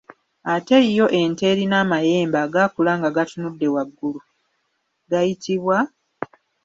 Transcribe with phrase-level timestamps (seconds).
[0.53, 4.19] Ate yo ente erina amayembe agaakula nga gatunudde waggulu
[5.09, 5.77] gayitibwa?